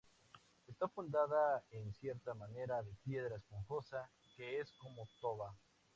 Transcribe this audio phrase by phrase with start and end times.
[0.65, 5.55] Está fundada en cierta manera de piedra esponjosa, que es como toba.